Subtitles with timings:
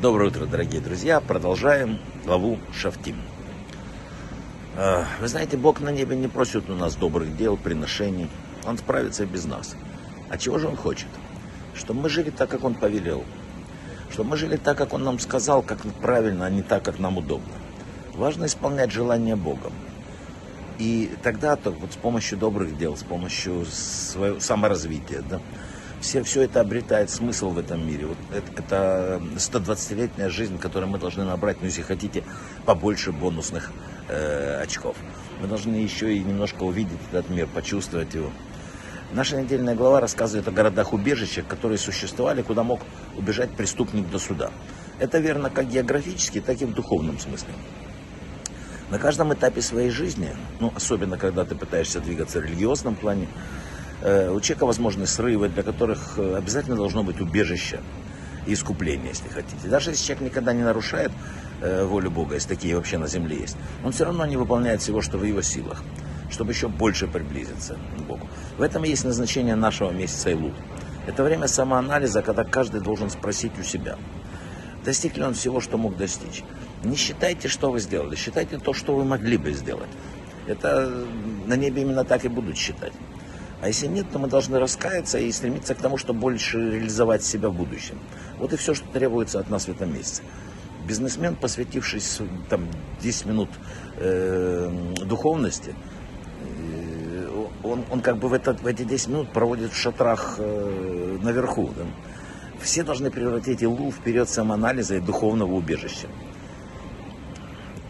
[0.00, 1.20] Доброе утро, дорогие друзья.
[1.20, 3.16] Продолжаем главу Шафтим.
[4.74, 8.30] Э, вы знаете, Бог на небе не просит у нас добрых дел, приношений.
[8.66, 9.76] Он справится без нас.
[10.30, 11.08] А чего же Он хочет?
[11.74, 13.24] Чтобы мы жили так, как Он повелел.
[14.10, 17.18] Чтобы мы жили так, как Он нам сказал, как правильно, а не так, как нам
[17.18, 17.52] удобно.
[18.14, 19.70] Важно исполнять желания Бога.
[20.78, 25.40] И тогда -то, вот с помощью добрых дел, с помощью своего саморазвития, да,
[26.00, 28.06] все, все это обретает смысл в этом мире.
[28.06, 32.24] Вот это, это 120-летняя жизнь, которую мы должны набрать, ну, если хотите,
[32.64, 33.70] побольше бонусных
[34.08, 34.96] э, очков.
[35.40, 38.30] Мы должны еще и немножко увидеть этот мир, почувствовать его.
[39.12, 42.80] Наша недельная глава рассказывает о городах-убежищах, которые существовали, куда мог
[43.16, 44.50] убежать преступник до суда.
[44.98, 47.52] Это верно как географически, так и в духовном смысле.
[48.90, 53.28] На каждом этапе своей жизни, ну, особенно когда ты пытаешься двигаться в религиозном плане,
[54.02, 57.80] у человека возможны срывы, для которых э, обязательно должно быть убежище
[58.46, 59.68] и искупление, если хотите.
[59.68, 61.12] Даже если человек никогда не нарушает
[61.60, 65.02] э, волю Бога, если такие вообще на земле есть, он все равно не выполняет всего,
[65.02, 65.82] что в его силах,
[66.30, 68.26] чтобы еще больше приблизиться к Богу.
[68.56, 70.54] В этом и есть назначение нашего месяца Илут.
[71.06, 73.96] Это время самоанализа, когда каждый должен спросить у себя,
[74.84, 76.42] достиг ли он всего, что мог достичь.
[76.84, 79.90] Не считайте, что вы сделали, считайте то, что вы могли бы сделать.
[80.46, 81.04] Это
[81.46, 82.92] на небе именно так и будут считать.
[83.62, 87.50] А если нет, то мы должны раскаяться и стремиться к тому, чтобы больше реализовать себя
[87.50, 87.98] в будущем.
[88.38, 90.22] Вот и все, что требуется от нас в этом месяце.
[90.86, 92.66] Бизнесмен, посвятившись там
[93.02, 93.50] 10 минут
[93.98, 94.70] э,
[95.04, 95.74] духовности,
[96.40, 101.18] э, он, он как бы в, этот, в эти 10 минут проводит в шатрах э,
[101.22, 101.70] наверху.
[101.76, 101.84] Да?
[102.62, 106.08] Все должны превратить Илу в период самоанализа и духовного убежища.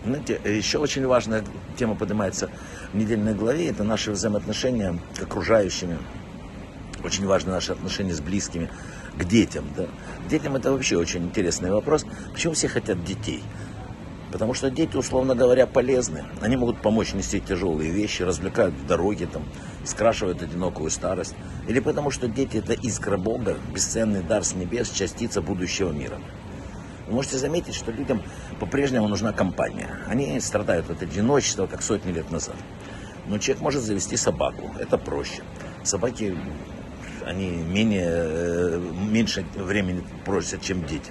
[0.04, 1.44] Знаете, еще очень важная
[1.76, 2.50] тема поднимается
[2.92, 5.98] в недельной главе, это наши взаимоотношения к окружающими.
[7.04, 8.70] Очень важны наши отношения с близкими,
[9.18, 9.66] к детям.
[9.76, 9.86] Да?
[10.28, 12.06] Детям это вообще очень интересный вопрос.
[12.32, 13.42] Почему все хотят детей?
[14.32, 16.24] Потому что дети, условно говоря, полезны.
[16.40, 19.42] Они могут помочь нести тяжелые вещи, развлекают в дороге, там,
[19.84, 21.34] скрашивают одинокую старость.
[21.68, 26.20] Или потому что дети это искра Бога, бесценный дар с небес, частица будущего мира.
[27.10, 28.22] Вы можете заметить, что людям
[28.60, 29.98] по-прежнему нужна компания.
[30.06, 32.54] Они страдают от одиночества, как сотни лет назад.
[33.26, 35.42] Но человек может завести собаку, это проще.
[35.82, 36.38] Собаки,
[37.26, 41.10] они менее, э, меньше времени просят, чем дети.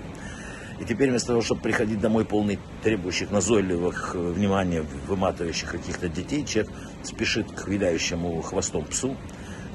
[0.79, 6.45] И теперь вместо того, чтобы приходить домой полный требующих, назойливых э, внимания, выматывающих каких-то детей,
[6.45, 6.71] человек
[7.03, 9.17] спешит к виляющему хвостом псу,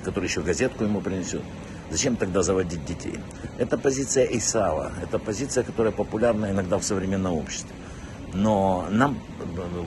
[0.04, 1.42] который еще газетку ему принесет.
[1.90, 3.18] Зачем тогда заводить детей?
[3.58, 7.74] Это позиция Исава, это позиция, которая популярна иногда в современном обществе.
[8.32, 9.18] Но нам,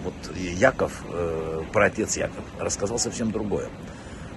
[0.03, 3.67] вот Яков, э, отец Яков, рассказал совсем другое.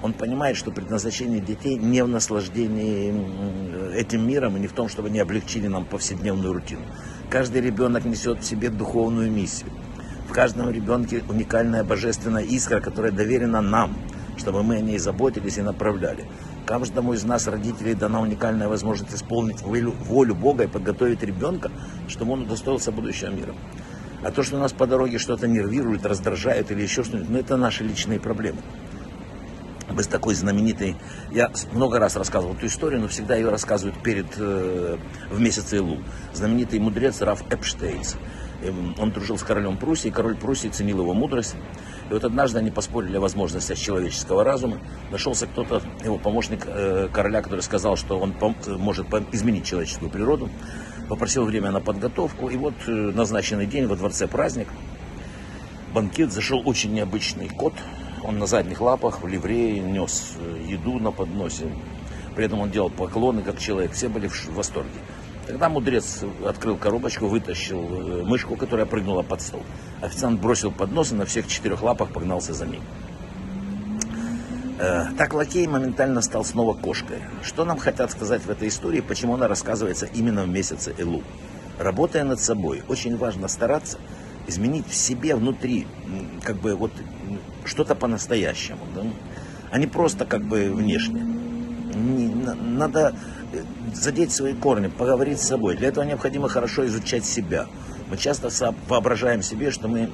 [0.02, 5.08] Он понимает, что предназначение детей не в наслаждении этим миром и не в том, чтобы
[5.08, 6.82] они облегчили нам повседневную рутину.
[7.28, 9.70] Каждый ребенок несет в себе духовную миссию.
[10.28, 13.96] В каждом ребенке уникальная божественная искра, которая доверена нам,
[14.40, 16.26] чтобы мы о ней заботились и направляли.
[16.66, 21.70] Каждому из нас, родителей, дана уникальная возможность исполнить волю, волю Бога и подготовить ребенка,
[22.08, 23.54] чтобы он удостоился будущего мира.
[24.22, 27.84] А то, что нас по дороге что-то нервирует, раздражает или еще что-нибудь, ну это наши
[27.84, 28.60] личные проблемы.
[29.96, 30.96] Без такой знаменитой...
[31.30, 34.98] Я много раз рассказывал эту историю, но всегда ее рассказывают перед, э,
[35.30, 35.98] в месяц Илу.
[36.32, 38.16] Знаменитый мудрец Раф Эпштейнс.
[38.62, 41.54] Эм, он дружил с королем Пруссии, король Пруссии ценил его мудрость.
[42.10, 44.78] И вот однажды они поспорили о возможностях человеческого разума.
[45.10, 48.34] Нашелся кто-то, его помощник э, короля, который сказал, что он
[48.78, 50.50] может изменить человеческую природу.
[51.08, 52.48] Попросил время на подготовку.
[52.48, 54.68] И вот э, назначенный день во дворце праздник.
[55.94, 57.74] Банкет зашел очень необычный кот.
[58.22, 61.72] Он на задних лапах, в ливрее, нес э, еду на подносе.
[62.36, 63.92] При этом он делал поклоны, как человек.
[63.92, 64.90] Все были в восторге.
[65.50, 69.64] Тогда мудрец открыл коробочку, вытащил э, мышку, которая прыгнула под стол.
[70.00, 72.82] Официант бросил поднос и на всех четырех лапах погнался за ним.
[74.78, 77.18] Э, так лакей моментально стал снова кошкой.
[77.42, 81.24] Что нам хотят сказать в этой истории, почему она рассказывается именно в месяце Элу?
[81.80, 83.98] Работая над собой, очень важно стараться
[84.46, 85.88] изменить в себе внутри,
[86.44, 86.92] как бы вот
[87.64, 89.02] что-то по-настоящему, да?
[89.72, 91.22] а не просто как бы внешне.
[91.92, 93.16] Не, надо
[93.94, 95.76] задеть свои корни, поговорить с собой.
[95.76, 97.66] Для этого необходимо хорошо изучать себя.
[98.08, 98.50] Мы часто
[98.88, 100.10] воображаем себе, что мы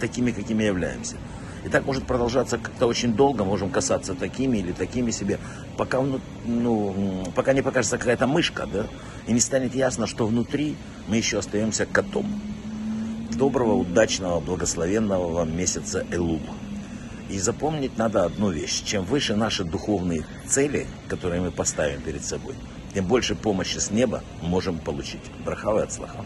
[0.00, 1.16] такими, какими являемся.
[1.64, 5.40] И так может продолжаться как-то очень долго, можем касаться такими или такими себе,
[5.76, 8.86] пока, ну, ну, пока не покажется какая-то мышка, да,
[9.26, 10.76] и не станет ясно, что внутри
[11.08, 12.26] мы еще остаемся котом.
[13.36, 16.54] Доброго, удачного, благословенного вам месяца Элума.
[17.28, 18.82] И запомнить надо одну вещь.
[18.84, 22.54] Чем выше наши духовные цели, которые мы поставим перед собой,
[22.94, 25.20] тем больше помощи с неба можем получить.
[25.44, 26.24] Брахава и отслаха.